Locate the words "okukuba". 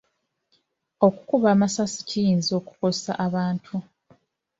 1.07-1.47